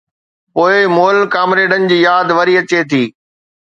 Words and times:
پوءِ 0.55 0.73
مئل 0.95 1.17
ڪامريڊن 1.35 1.87
جي 1.93 1.97
ياد 2.07 2.27
وري 2.39 2.53
اچي 2.65 2.81
ٿي. 2.91 3.03